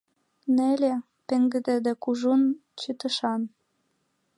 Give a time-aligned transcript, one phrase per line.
[0.55, 0.93] Неле,
[1.27, 2.41] пеҥгыде да кужун
[2.79, 3.41] чытышан.